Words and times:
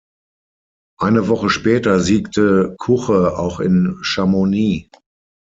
Eine 0.99 1.27
Woche 1.27 1.51
später 1.51 1.99
siegte 1.99 2.75
Cuche 2.79 3.37
auch 3.37 3.59
in 3.59 3.99
Chamonix. 4.01 4.89